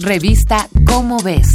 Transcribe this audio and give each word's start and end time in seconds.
Revista 0.00 0.68
Cómo 0.86 1.18
ves. 1.18 1.48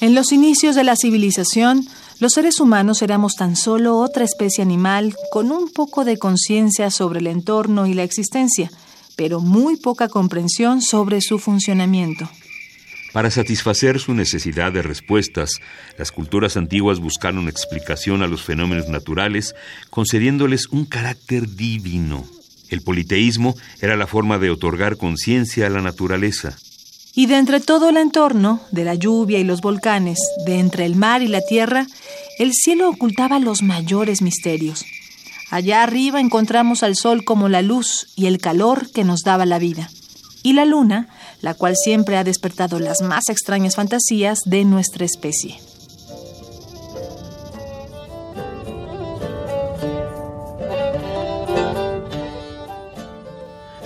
En 0.00 0.14
los 0.14 0.30
inicios 0.30 0.76
de 0.76 0.84
la 0.84 0.94
civilización, 0.94 1.88
los 2.20 2.34
seres 2.34 2.60
humanos 2.60 3.02
éramos 3.02 3.34
tan 3.34 3.56
solo 3.56 3.98
otra 3.98 4.24
especie 4.24 4.62
animal 4.62 5.16
con 5.32 5.50
un 5.50 5.72
poco 5.72 6.04
de 6.04 6.18
conciencia 6.18 6.92
sobre 6.92 7.18
el 7.18 7.26
entorno 7.26 7.88
y 7.88 7.94
la 7.94 8.04
existencia, 8.04 8.70
pero 9.16 9.40
muy 9.40 9.76
poca 9.76 10.08
comprensión 10.08 10.80
sobre 10.80 11.20
su 11.22 11.40
funcionamiento. 11.40 12.28
Para 13.12 13.30
satisfacer 13.30 14.00
su 14.00 14.14
necesidad 14.14 14.72
de 14.72 14.80
respuestas, 14.80 15.60
las 15.98 16.10
culturas 16.10 16.56
antiguas 16.56 16.98
buscaron 16.98 17.46
explicación 17.46 18.22
a 18.22 18.26
los 18.26 18.42
fenómenos 18.42 18.88
naturales, 18.88 19.54
concediéndoles 19.90 20.66
un 20.68 20.86
carácter 20.86 21.54
divino. 21.54 22.24
El 22.70 22.80
politeísmo 22.80 23.54
era 23.82 23.96
la 23.96 24.06
forma 24.06 24.38
de 24.38 24.48
otorgar 24.48 24.96
conciencia 24.96 25.66
a 25.66 25.70
la 25.70 25.82
naturaleza. 25.82 26.56
Y 27.14 27.26
de 27.26 27.36
entre 27.36 27.60
todo 27.60 27.90
el 27.90 27.98
entorno, 27.98 28.62
de 28.70 28.84
la 28.84 28.94
lluvia 28.94 29.38
y 29.38 29.44
los 29.44 29.60
volcanes, 29.60 30.18
de 30.46 30.58
entre 30.58 30.86
el 30.86 30.96
mar 30.96 31.20
y 31.20 31.28
la 31.28 31.42
tierra, 31.42 31.86
el 32.38 32.54
cielo 32.54 32.88
ocultaba 32.88 33.38
los 33.38 33.60
mayores 33.60 34.22
misterios. 34.22 34.86
Allá 35.50 35.82
arriba 35.82 36.18
encontramos 36.18 36.82
al 36.82 36.96
sol 36.96 37.24
como 37.24 37.50
la 37.50 37.60
luz 37.60 38.06
y 38.16 38.24
el 38.24 38.38
calor 38.38 38.90
que 38.90 39.04
nos 39.04 39.20
daba 39.20 39.44
la 39.44 39.58
vida. 39.58 39.90
Y 40.42 40.54
la 40.54 40.64
luna, 40.64 41.08
la 41.40 41.54
cual 41.54 41.74
siempre 41.76 42.16
ha 42.16 42.24
despertado 42.24 42.78
las 42.80 43.00
más 43.00 43.28
extrañas 43.28 43.76
fantasías 43.76 44.40
de 44.44 44.64
nuestra 44.64 45.04
especie. 45.04 45.58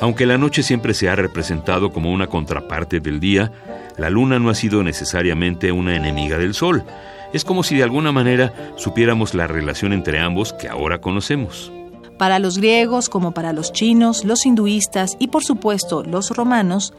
Aunque 0.00 0.26
la 0.26 0.38
noche 0.38 0.62
siempre 0.62 0.94
se 0.94 1.08
ha 1.08 1.16
representado 1.16 1.90
como 1.90 2.12
una 2.12 2.26
contraparte 2.26 3.00
del 3.00 3.18
día, 3.18 3.50
la 3.96 4.10
luna 4.10 4.38
no 4.38 4.50
ha 4.50 4.54
sido 4.54 4.82
necesariamente 4.82 5.72
una 5.72 5.96
enemiga 5.96 6.38
del 6.38 6.54
sol. 6.54 6.84
Es 7.32 7.44
como 7.44 7.62
si 7.62 7.76
de 7.76 7.82
alguna 7.82 8.12
manera 8.12 8.52
supiéramos 8.76 9.34
la 9.34 9.46
relación 9.46 9.92
entre 9.92 10.20
ambos 10.20 10.52
que 10.52 10.68
ahora 10.68 11.00
conocemos. 11.00 11.72
Para 12.18 12.38
los 12.38 12.58
griegos, 12.58 13.08
como 13.08 13.32
para 13.32 13.52
los 13.52 13.72
chinos, 13.72 14.24
los 14.24 14.46
hinduistas 14.46 15.16
y 15.18 15.28
por 15.28 15.44
supuesto 15.44 16.02
los 16.02 16.30
romanos, 16.30 16.94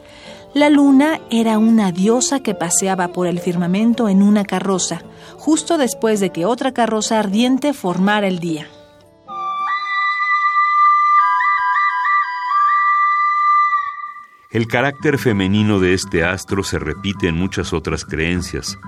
la 0.54 0.70
luna 0.70 1.20
era 1.30 1.58
una 1.58 1.92
diosa 1.92 2.40
que 2.40 2.54
paseaba 2.54 3.08
por 3.08 3.26
el 3.26 3.40
firmamento 3.40 4.08
en 4.08 4.22
una 4.22 4.44
carroza, 4.44 5.02
justo 5.36 5.76
después 5.76 6.20
de 6.20 6.30
que 6.30 6.46
otra 6.46 6.72
carroza 6.72 7.18
ardiente 7.18 7.74
formara 7.74 8.28
el 8.28 8.38
día. 8.38 8.68
El 14.50 14.66
carácter 14.66 15.18
femenino 15.18 15.78
de 15.78 15.92
este 15.92 16.24
astro 16.24 16.62
se 16.62 16.78
repite 16.78 17.28
en 17.28 17.36
muchas 17.36 17.74
otras 17.74 18.06
creencias. 18.06 18.78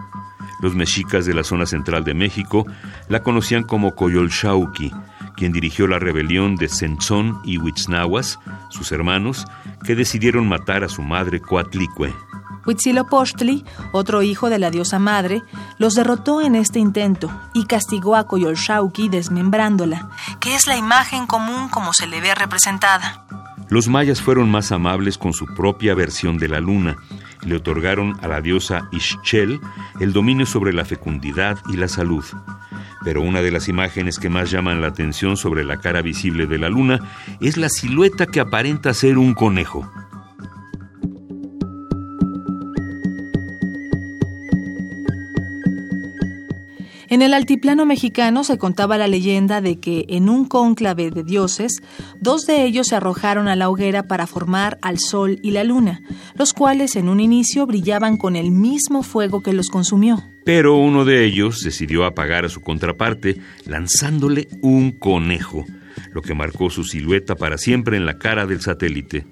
Los 0.62 0.74
mexicas 0.74 1.26
de 1.26 1.34
la 1.34 1.44
zona 1.44 1.66
central 1.66 2.02
de 2.02 2.14
México 2.14 2.64
la 3.08 3.22
conocían 3.22 3.64
como 3.64 3.94
Coyolxauqui, 3.94 4.90
quien 5.40 5.52
dirigió 5.52 5.86
la 5.86 5.98
rebelión 5.98 6.56
de 6.56 6.68
Senzón 6.68 7.40
y 7.44 7.56
Huitznahuas, 7.56 8.38
sus 8.68 8.92
hermanos, 8.92 9.46
que 9.86 9.94
decidieron 9.94 10.46
matar 10.46 10.84
a 10.84 10.90
su 10.90 11.00
madre 11.00 11.40
Coatlicue. 11.40 12.12
Huitzilopochtli, 12.66 13.64
otro 13.92 14.20
hijo 14.20 14.50
de 14.50 14.58
la 14.58 14.70
diosa 14.70 14.98
madre, 14.98 15.42
los 15.78 15.94
derrotó 15.94 16.42
en 16.42 16.56
este 16.56 16.78
intento 16.78 17.30
y 17.54 17.64
castigó 17.64 18.16
a 18.16 18.26
Coyolxauqui 18.26 19.08
desmembrándola, 19.08 20.10
que 20.40 20.54
es 20.54 20.66
la 20.66 20.76
imagen 20.76 21.26
común 21.26 21.70
como 21.70 21.94
se 21.94 22.06
le 22.06 22.20
ve 22.20 22.34
representada. 22.34 23.24
Los 23.70 23.88
mayas 23.88 24.20
fueron 24.20 24.50
más 24.50 24.72
amables 24.72 25.16
con 25.16 25.32
su 25.32 25.46
propia 25.46 25.94
versión 25.94 26.36
de 26.36 26.48
la 26.48 26.60
luna 26.60 26.98
y 27.40 27.48
le 27.48 27.56
otorgaron 27.56 28.18
a 28.20 28.28
la 28.28 28.42
diosa 28.42 28.90
Ixchel 28.92 29.58
el 30.00 30.12
dominio 30.12 30.44
sobre 30.44 30.74
la 30.74 30.84
fecundidad 30.84 31.56
y 31.72 31.78
la 31.78 31.88
salud. 31.88 32.26
Pero 33.04 33.22
una 33.22 33.40
de 33.42 33.50
las 33.50 33.68
imágenes 33.68 34.18
que 34.18 34.28
más 34.28 34.50
llaman 34.50 34.80
la 34.80 34.88
atención 34.88 35.36
sobre 35.36 35.64
la 35.64 35.78
cara 35.78 36.02
visible 36.02 36.46
de 36.46 36.58
la 36.58 36.68
luna 36.68 37.00
es 37.40 37.56
la 37.56 37.68
silueta 37.68 38.26
que 38.26 38.40
aparenta 38.40 38.92
ser 38.94 39.18
un 39.18 39.34
conejo. 39.34 39.90
En 47.10 47.22
el 47.22 47.34
altiplano 47.34 47.86
mexicano 47.86 48.44
se 48.44 48.56
contaba 48.56 48.96
la 48.96 49.08
leyenda 49.08 49.60
de 49.60 49.80
que 49.80 50.04
en 50.08 50.28
un 50.28 50.44
cónclave 50.44 51.10
de 51.10 51.24
dioses, 51.24 51.82
dos 52.20 52.46
de 52.46 52.62
ellos 52.62 52.86
se 52.86 52.94
arrojaron 52.94 53.48
a 53.48 53.56
la 53.56 53.68
hoguera 53.68 54.04
para 54.04 54.28
formar 54.28 54.78
al 54.80 55.00
sol 55.00 55.40
y 55.42 55.50
la 55.50 55.64
luna, 55.64 56.02
los 56.36 56.52
cuales 56.52 56.94
en 56.94 57.08
un 57.08 57.18
inicio 57.18 57.66
brillaban 57.66 58.16
con 58.16 58.36
el 58.36 58.52
mismo 58.52 59.02
fuego 59.02 59.42
que 59.42 59.52
los 59.52 59.70
consumió. 59.70 60.22
Pero 60.52 60.74
uno 60.74 61.04
de 61.04 61.24
ellos 61.24 61.60
decidió 61.60 62.04
apagar 62.04 62.44
a 62.44 62.48
su 62.48 62.60
contraparte 62.60 63.40
lanzándole 63.66 64.48
un 64.62 64.90
conejo, 64.90 65.64
lo 66.12 66.22
que 66.22 66.34
marcó 66.34 66.70
su 66.70 66.82
silueta 66.82 67.36
para 67.36 67.56
siempre 67.56 67.96
en 67.96 68.04
la 68.04 68.18
cara 68.18 68.46
del 68.46 68.60
satélite. 68.60 69.28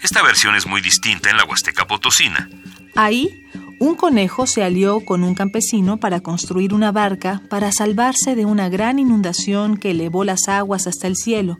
Esta 0.00 0.22
versión 0.22 0.54
es 0.54 0.68
muy 0.68 0.80
distinta 0.80 1.30
en 1.30 1.36
la 1.36 1.44
Huasteca 1.44 1.84
Potosina. 1.88 2.48
Ahí, 2.94 3.44
un 3.80 3.96
conejo 3.96 4.46
se 4.46 4.62
alió 4.62 5.00
con 5.00 5.24
un 5.24 5.34
campesino 5.34 5.96
para 5.96 6.20
construir 6.20 6.74
una 6.74 6.92
barca 6.92 7.42
para 7.50 7.72
salvarse 7.72 8.36
de 8.36 8.44
una 8.44 8.68
gran 8.68 9.00
inundación 9.00 9.76
que 9.76 9.90
elevó 9.90 10.22
las 10.22 10.46
aguas 10.46 10.86
hasta 10.86 11.08
el 11.08 11.16
cielo, 11.16 11.58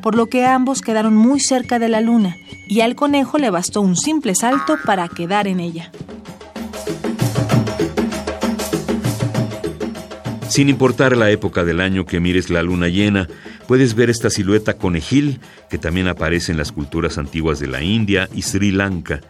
por 0.00 0.14
lo 0.14 0.28
que 0.28 0.46
ambos 0.46 0.80
quedaron 0.80 1.16
muy 1.16 1.40
cerca 1.40 1.80
de 1.80 1.88
la 1.88 2.00
luna, 2.00 2.36
y 2.68 2.82
al 2.82 2.94
conejo 2.94 3.36
le 3.36 3.50
bastó 3.50 3.80
un 3.80 3.96
simple 3.96 4.36
salto 4.36 4.78
para 4.86 5.08
quedar 5.08 5.48
en 5.48 5.58
ella. 5.58 5.90
Sin 10.54 10.68
importar 10.68 11.16
la 11.16 11.32
época 11.32 11.64
del 11.64 11.80
año 11.80 12.06
que 12.06 12.20
mires 12.20 12.48
la 12.48 12.62
luna 12.62 12.86
llena, 12.86 13.26
puedes 13.66 13.96
ver 13.96 14.08
esta 14.08 14.30
silueta 14.30 14.74
conejil 14.74 15.40
que 15.68 15.78
también 15.78 16.06
aparece 16.06 16.52
en 16.52 16.58
las 16.58 16.70
culturas 16.70 17.18
antiguas 17.18 17.58
de 17.58 17.66
la 17.66 17.82
India 17.82 18.28
y 18.32 18.42
Sri 18.42 18.70
Lanka. 18.70 19.20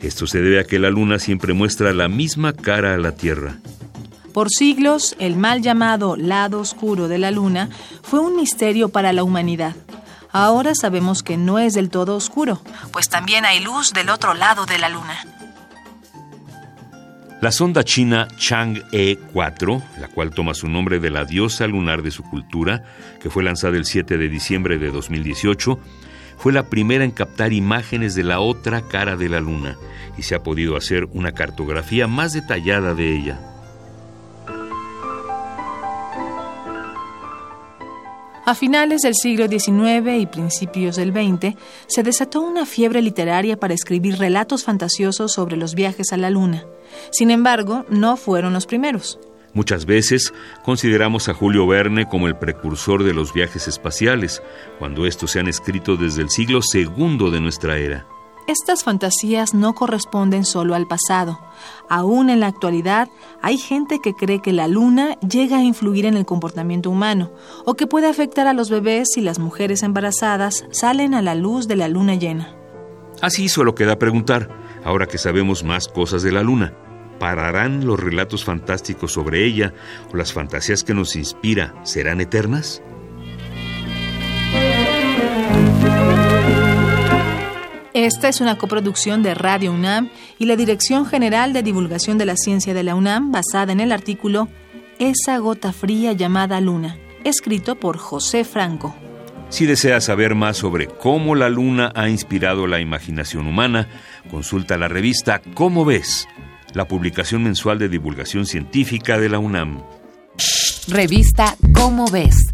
Esto 0.00 0.26
se 0.26 0.40
debe 0.40 0.58
a 0.58 0.64
que 0.64 0.78
la 0.78 0.88
luna 0.88 1.18
siempre 1.18 1.52
muestra 1.52 1.92
la 1.92 2.08
misma 2.08 2.54
cara 2.54 2.94
a 2.94 2.96
la 2.96 3.12
Tierra. 3.12 3.58
Por 4.32 4.48
siglos, 4.48 5.14
el 5.18 5.36
mal 5.36 5.60
llamado 5.60 6.16
lado 6.16 6.60
oscuro 6.60 7.06
de 7.06 7.18
la 7.18 7.30
luna 7.30 7.68
fue 8.02 8.20
un 8.20 8.34
misterio 8.34 8.88
para 8.88 9.12
la 9.12 9.24
humanidad. 9.24 9.76
Ahora 10.32 10.74
sabemos 10.74 11.22
que 11.22 11.36
no 11.36 11.58
es 11.58 11.74
del 11.74 11.90
todo 11.90 12.16
oscuro, 12.16 12.62
pues 12.92 13.10
también 13.10 13.44
hay 13.44 13.60
luz 13.60 13.92
del 13.92 14.08
otro 14.08 14.32
lado 14.32 14.64
de 14.64 14.78
la 14.78 14.88
luna. 14.88 15.18
La 17.42 17.52
sonda 17.52 17.84
china 17.84 18.28
Chang'e 18.38 19.18
4, 19.32 19.82
la 20.00 20.08
cual 20.08 20.30
toma 20.30 20.54
su 20.54 20.68
nombre 20.68 20.98
de 21.00 21.10
la 21.10 21.26
diosa 21.26 21.66
lunar 21.66 22.02
de 22.02 22.10
su 22.10 22.22
cultura, 22.22 22.82
que 23.20 23.28
fue 23.28 23.42
lanzada 23.42 23.76
el 23.76 23.84
7 23.84 24.16
de 24.16 24.28
diciembre 24.30 24.78
de 24.78 24.90
2018, 24.90 25.78
fue 26.38 26.54
la 26.54 26.64
primera 26.70 27.04
en 27.04 27.10
captar 27.10 27.52
imágenes 27.52 28.14
de 28.14 28.24
la 28.24 28.40
otra 28.40 28.80
cara 28.82 29.16
de 29.16 29.28
la 29.28 29.40
Luna 29.40 29.76
y 30.16 30.22
se 30.22 30.34
ha 30.34 30.42
podido 30.42 30.76
hacer 30.76 31.08
una 31.12 31.32
cartografía 31.32 32.06
más 32.06 32.32
detallada 32.32 32.94
de 32.94 33.14
ella. 33.14 33.38
A 38.48 38.54
finales 38.54 39.02
del 39.02 39.16
siglo 39.16 39.48
XIX 39.48 40.20
y 40.20 40.26
principios 40.26 40.94
del 40.94 41.10
XX, 41.12 41.56
se 41.88 42.04
desató 42.04 42.42
una 42.42 42.64
fiebre 42.64 43.02
literaria 43.02 43.56
para 43.56 43.74
escribir 43.74 44.18
relatos 44.18 44.62
fantasiosos 44.62 45.32
sobre 45.32 45.56
los 45.56 45.74
viajes 45.74 46.12
a 46.12 46.16
la 46.16 46.30
Luna. 46.30 46.64
Sin 47.10 47.32
embargo, 47.32 47.84
no 47.88 48.16
fueron 48.16 48.52
los 48.52 48.66
primeros. 48.66 49.18
Muchas 49.52 49.84
veces 49.84 50.32
consideramos 50.62 51.28
a 51.28 51.34
Julio 51.34 51.66
Verne 51.66 52.08
como 52.08 52.28
el 52.28 52.36
precursor 52.36 53.02
de 53.02 53.14
los 53.14 53.32
viajes 53.32 53.66
espaciales, 53.66 54.40
cuando 54.78 55.06
estos 55.06 55.32
se 55.32 55.40
han 55.40 55.48
escrito 55.48 55.96
desde 55.96 56.22
el 56.22 56.30
siglo 56.30 56.60
II 56.72 57.32
de 57.32 57.40
nuestra 57.40 57.78
era. 57.78 58.06
Estas 58.46 58.84
fantasías 58.84 59.54
no 59.54 59.74
corresponden 59.74 60.44
solo 60.44 60.76
al 60.76 60.86
pasado. 60.86 61.40
Aún 61.88 62.30
en 62.30 62.38
la 62.38 62.46
actualidad 62.46 63.08
hay 63.42 63.58
gente 63.58 63.98
que 63.98 64.14
cree 64.14 64.40
que 64.40 64.52
la 64.52 64.68
luna 64.68 65.18
llega 65.20 65.58
a 65.58 65.64
influir 65.64 66.06
en 66.06 66.16
el 66.16 66.26
comportamiento 66.26 66.88
humano 66.88 67.32
o 67.64 67.74
que 67.74 67.88
puede 67.88 68.06
afectar 68.06 68.46
a 68.46 68.52
los 68.52 68.70
bebés 68.70 69.08
si 69.12 69.20
las 69.20 69.40
mujeres 69.40 69.82
embarazadas 69.82 70.64
salen 70.70 71.14
a 71.14 71.22
la 71.22 71.34
luz 71.34 71.66
de 71.66 71.74
la 71.74 71.88
luna 71.88 72.14
llena. 72.14 72.54
Así 73.20 73.48
solo 73.48 73.74
queda 73.74 73.98
preguntar, 73.98 74.48
ahora 74.84 75.06
que 75.06 75.18
sabemos 75.18 75.64
más 75.64 75.88
cosas 75.88 76.22
de 76.22 76.30
la 76.30 76.42
luna. 76.42 76.72
¿Pararán 77.18 77.84
los 77.84 77.98
relatos 77.98 78.44
fantásticos 78.44 79.12
sobre 79.12 79.44
ella 79.44 79.74
o 80.12 80.16
las 80.16 80.32
fantasías 80.32 80.84
que 80.84 80.94
nos 80.94 81.16
inspira 81.16 81.74
serán 81.82 82.20
eternas? 82.20 82.82
Esta 88.06 88.28
es 88.28 88.40
una 88.40 88.56
coproducción 88.56 89.24
de 89.24 89.34
Radio 89.34 89.72
UNAM 89.72 90.10
y 90.38 90.46
la 90.46 90.54
Dirección 90.54 91.06
General 91.06 91.52
de 91.52 91.64
Divulgación 91.64 92.18
de 92.18 92.24
la 92.24 92.36
Ciencia 92.36 92.72
de 92.72 92.84
la 92.84 92.94
UNAM 92.94 93.32
basada 93.32 93.72
en 93.72 93.80
el 93.80 93.90
artículo 93.90 94.48
Esa 95.00 95.38
gota 95.38 95.72
fría 95.72 96.12
llamada 96.12 96.60
Luna, 96.60 96.98
escrito 97.24 97.74
por 97.74 97.98
José 97.98 98.44
Franco. 98.44 98.94
Si 99.48 99.66
deseas 99.66 100.04
saber 100.04 100.36
más 100.36 100.56
sobre 100.56 100.86
cómo 100.86 101.34
la 101.34 101.48
luna 101.48 101.90
ha 101.96 102.08
inspirado 102.08 102.68
la 102.68 102.78
imaginación 102.78 103.48
humana, 103.48 103.88
consulta 104.30 104.78
la 104.78 104.86
revista 104.86 105.42
Cómo 105.54 105.84
ves, 105.84 106.28
la 106.74 106.86
publicación 106.86 107.42
mensual 107.42 107.80
de 107.80 107.88
divulgación 107.88 108.46
científica 108.46 109.18
de 109.18 109.30
la 109.30 109.40
UNAM. 109.40 109.82
Revista 110.86 111.56
Cómo 111.74 112.08
ves 112.08 112.52